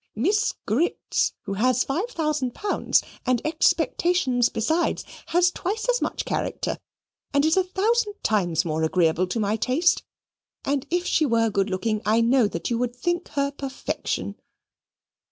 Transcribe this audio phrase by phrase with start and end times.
[0.15, 6.79] Miss Grits, who has five thousand pounds, and expectations besides, has twice as much character,
[7.35, 10.01] and is a thousand times more agreeable to my taste;
[10.65, 14.37] and if she were good looking I know that you would think her perfection."